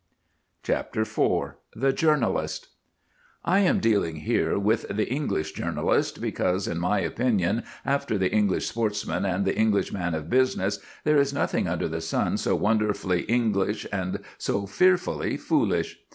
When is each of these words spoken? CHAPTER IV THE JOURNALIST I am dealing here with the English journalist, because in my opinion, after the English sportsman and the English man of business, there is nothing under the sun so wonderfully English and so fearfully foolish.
CHAPTER 0.63 1.01
IV 1.01 1.51
THE 1.75 1.93
JOURNALIST 1.93 2.69
I 3.45 3.59
am 3.59 3.79
dealing 3.79 4.15
here 4.15 4.57
with 4.57 4.87
the 4.89 5.07
English 5.07 5.51
journalist, 5.51 6.19
because 6.19 6.67
in 6.67 6.79
my 6.79 7.01
opinion, 7.01 7.61
after 7.85 8.17
the 8.17 8.31
English 8.33 8.65
sportsman 8.67 9.25
and 9.25 9.45
the 9.45 9.55
English 9.55 9.93
man 9.93 10.15
of 10.15 10.27
business, 10.27 10.79
there 11.03 11.19
is 11.19 11.33
nothing 11.33 11.67
under 11.67 11.87
the 11.87 12.01
sun 12.01 12.37
so 12.37 12.55
wonderfully 12.55 13.21
English 13.25 13.85
and 13.91 14.17
so 14.39 14.65
fearfully 14.65 15.37
foolish. 15.37 15.99